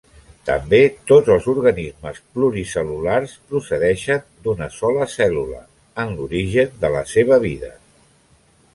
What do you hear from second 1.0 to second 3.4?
tots els organismes pluricel·lulars